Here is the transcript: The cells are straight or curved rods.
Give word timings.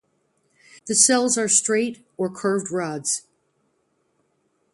The 0.87 0.95
cells 0.95 1.37
are 1.37 1.47
straight 1.47 2.03
or 2.17 2.27
curved 2.27 2.71
rods. 2.71 3.27